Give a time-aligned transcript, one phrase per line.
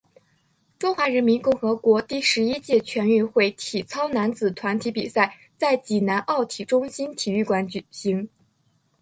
[0.79, 8.27] 中华人民共和国第十一届全运会体操男子团体比赛在济南奥体中心体育馆举行。